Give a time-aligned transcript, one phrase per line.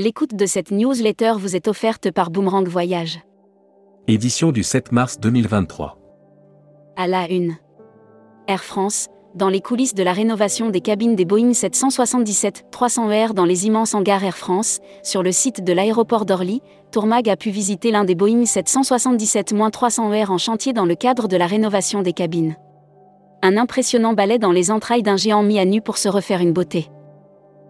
[0.00, 3.18] L'écoute de cette newsletter vous est offerte par Boomerang Voyage.
[4.06, 5.98] Édition du 7 mars 2023.
[6.96, 7.56] À la une.
[8.46, 13.66] Air France, dans les coulisses de la rénovation des cabines des Boeing 777-300ER dans les
[13.66, 18.04] immenses hangars Air France, sur le site de l'aéroport d'Orly, Tourmag a pu visiter l'un
[18.04, 22.54] des Boeing 777-300ER en chantier dans le cadre de la rénovation des cabines.
[23.42, 26.52] Un impressionnant ballet dans les entrailles d'un géant mis à nu pour se refaire une
[26.52, 26.88] beauté.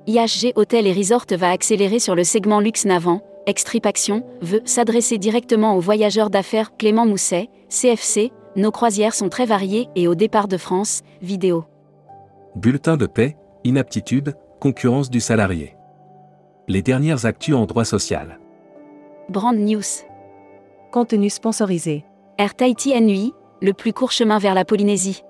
[0.09, 5.19] IHG Hôtel et Resort va accélérer sur le segment luxe navant, Extrip Action veut s'adresser
[5.19, 10.49] directement aux voyageurs d'affaires Clément Mousset, CFC, nos croisières sont très variées et au départ
[10.49, 11.67] de France, vidéo.
[12.57, 15.77] Bulletin de paix, inaptitude, concurrence du salarié.
[16.69, 18.41] Les dernières actus en droit social.
[19.29, 20.07] Brand News.
[20.91, 22.07] Contenu sponsorisé.
[22.39, 25.23] Air Tahiti NUI, le plus court chemin vers la Polynésie.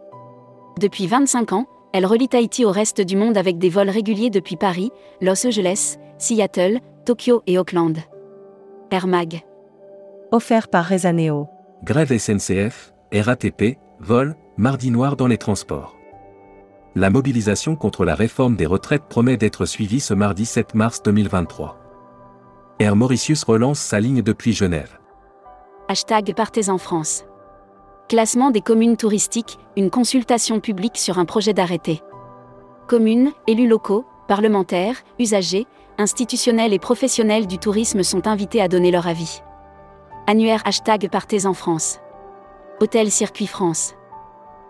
[0.78, 4.56] Depuis 25 ans, elle relie Tahiti au reste du monde avec des vols réguliers depuis
[4.56, 7.96] Paris, Los Angeles, Seattle, Tokyo et Auckland.
[8.90, 9.42] Air Mag.
[10.30, 11.48] Offert par Rezaneo.
[11.84, 15.96] Grève SNCF, RATP, vol, mardi noir dans les transports.
[16.94, 21.78] La mobilisation contre la réforme des retraites promet d'être suivie ce mardi 7 mars 2023.
[22.80, 24.98] Air Mauritius relance sa ligne depuis Genève.
[25.88, 27.24] Hashtag Partez en France.
[28.08, 32.00] Classement des communes touristiques, une consultation publique sur un projet d'arrêté.
[32.86, 35.66] Communes, élus locaux, parlementaires, usagers,
[35.98, 39.42] institutionnels et professionnels du tourisme sont invités à donner leur avis.
[40.26, 42.00] Annuaire hashtag Partez en France.
[42.80, 43.94] Hôtel Circuit France.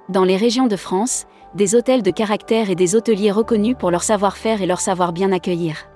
[0.08, 4.02] Dans les régions de France, des hôtels de caractère et des hôteliers reconnus pour leur
[4.02, 5.88] savoir-faire et leur savoir bien accueillir.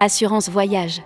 [0.00, 1.02] Assurance voyage.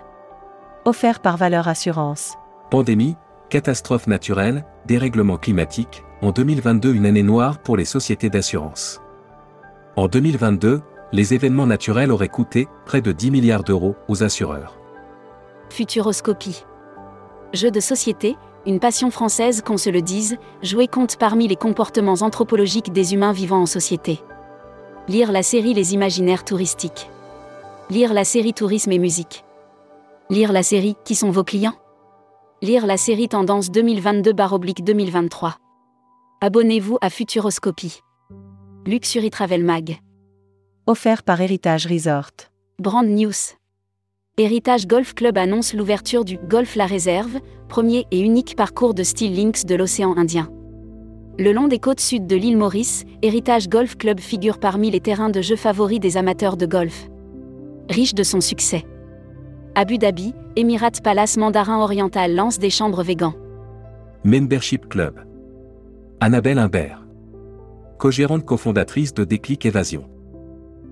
[0.85, 2.35] Offert par Valeur Assurance.
[2.71, 3.17] Pandémie,
[3.49, 9.01] catastrophe naturelle, dérèglement climatique, en 2022 une année noire pour les sociétés d'assurance.
[9.95, 14.77] En 2022, les événements naturels auraient coûté près de 10 milliards d'euros aux assureurs.
[15.69, 16.65] Futuroscopie.
[17.53, 22.21] Jeu de société, une passion française qu'on se le dise, jouer compte parmi les comportements
[22.21, 24.19] anthropologiques des humains vivant en société.
[25.07, 27.09] Lire la série Les imaginaires touristiques.
[27.89, 29.43] Lire la série Tourisme et musique.
[30.29, 31.73] Lire la série Qui sont vos clients?
[32.61, 35.53] Lire la série Tendance 2022-2023.
[36.41, 38.01] Abonnez-vous à Futuroscopie.
[38.85, 39.99] Luxury Travel Mag.
[40.85, 42.31] Offert par Héritage Resort.
[42.77, 43.55] Brand News.
[44.37, 47.39] Héritage Golf Club annonce l'ouverture du Golf La Réserve,
[47.69, 50.49] premier et unique parcours de style Lynx de l'océan Indien.
[51.37, 55.29] Le long des côtes sud de l'île Maurice, Héritage Golf Club figure parmi les terrains
[55.29, 57.07] de jeu favoris des amateurs de golf.
[57.89, 58.83] Riche de son succès.
[59.75, 63.33] Abu Dhabi, Emirat Palace Mandarin Oriental lance des chambres végan.
[64.25, 65.17] Membership Club.
[66.19, 67.01] Annabelle Imbert.
[67.97, 70.09] Co-gérante cofondatrice de Déclic Évasion.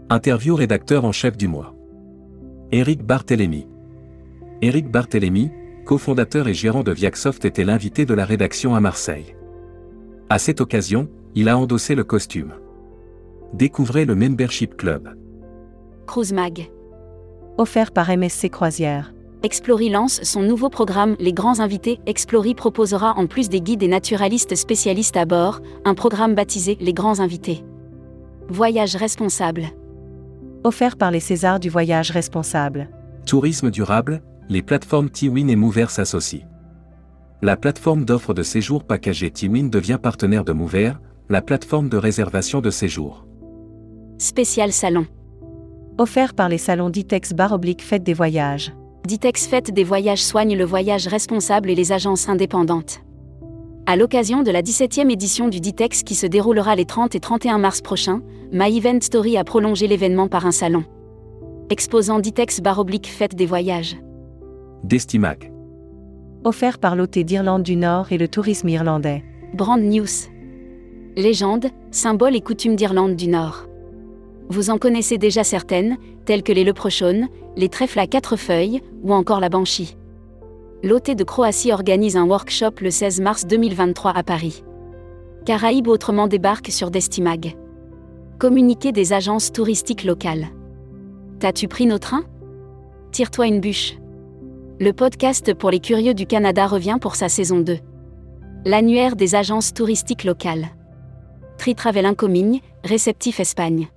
[0.09, 1.75] Interview rédacteur en chef du mois.
[2.71, 3.67] Éric Barthélémy.
[4.61, 5.51] Éric Barthélémy,
[5.83, 9.35] cofondateur et gérant de Viacsoft était l'invité de la rédaction à Marseille.
[10.29, 12.53] À cette occasion, il a endossé le costume.
[13.51, 15.09] Découvrez le Membership Club.
[16.05, 16.69] Cruise Mag.
[17.57, 19.11] Offert par MSC Croisière.
[19.43, 21.99] Explory lance son nouveau programme Les Grands Invités.
[22.07, 26.93] Explory proposera en plus des guides et naturalistes spécialistes à bord, un programme baptisé Les
[26.93, 27.63] Grands Invités.
[28.49, 29.65] Voyage responsable.
[30.63, 32.89] Offert par les Césars du voyage responsable.
[33.27, 36.47] Tourisme durable, les plateformes Tiwin et Mover s'associent.
[37.43, 40.93] La plateforme d'offres de séjour packagé Tiwin devient partenaire de Mover,
[41.29, 43.27] la plateforme de réservation de séjour.
[44.17, 45.05] Spécial salon.
[45.99, 48.73] Offert par les salons Ditex Bar Oblique Fête des Voyages.
[49.07, 52.99] Ditex Fête des Voyages soigne le voyage responsable et les agences indépendantes.
[53.85, 57.57] À l'occasion de la 17e édition du Ditex qui se déroulera les 30 et 31
[57.57, 60.83] mars prochains, My Event Story a prolongé l'événement par un salon.
[61.69, 63.95] Exposant Ditex Bar Oblique Fête des Voyages.
[64.83, 65.53] Destimag.
[66.43, 69.23] Offert par l'OT d'Irlande du Nord et le tourisme irlandais.
[69.53, 70.27] Brand News.
[71.15, 73.66] Légende, symboles et coutumes d'Irlande du Nord.
[74.49, 79.13] Vous en connaissez déjà certaines, telles que les leprechauns, les trèfles à quatre feuilles, ou
[79.13, 79.97] encore la banshee.
[80.83, 84.63] L'OT de Croatie organise un workshop le 16 mars 2023 à Paris.
[85.45, 87.55] Caraïbes autrement débarque sur Destimag.
[88.39, 90.47] Communiqué des agences touristiques locales.
[91.39, 92.25] T'as-tu pris nos trains?
[93.11, 93.95] Tire-toi une bûche.
[94.79, 97.79] Le podcast pour les curieux du Canada revient pour sa saison 2.
[98.65, 100.67] L'annuaire des agences touristiques locales.
[101.57, 103.87] Tri-Travel Incomigne, Réceptif Espagne.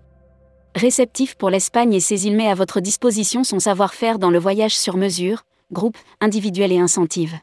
[0.76, 4.76] Réceptif pour l'Espagne et ses îles met à votre disposition son savoir-faire dans le voyage
[4.76, 7.34] sur mesure, groupe, individuel et incentive.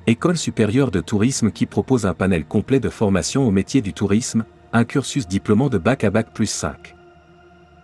[0.06, 4.44] École supérieure de tourisme qui propose un panel complet de formation au métier du tourisme,
[4.72, 6.94] un cursus diplômant de bac à bac plus 5.